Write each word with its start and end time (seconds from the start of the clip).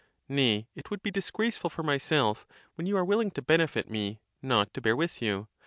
Nay 0.27 0.67
it 0.73 0.89
would 0.89 1.03
be! 1.03 1.11
disgraceful 1.11 1.69
for 1.69 1.83
myself, 1.83 2.47
when 2.73 2.87
you 2.87 2.97
are 2.97 3.05
willing 3.05 3.29
to 3.29 3.41
benefit 3.43 3.87
me, 3.87 4.19
not 4.41 4.73
to 4.73 4.81
bear 4.81 4.95
with 4.95 5.21
you. 5.21 5.47